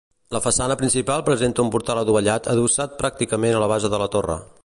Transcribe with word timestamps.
La 0.35 0.39
façana 0.43 0.77
principal 0.79 1.23
presenta 1.27 1.65
un 1.65 1.69
portal 1.75 2.01
adovellat 2.03 2.51
adossat 2.55 2.97
pràcticament 3.05 3.59
a 3.59 3.63
la 3.65 3.71
base 3.75 3.93
de 3.95 4.01
la 4.05 4.09
torre. 4.19 4.43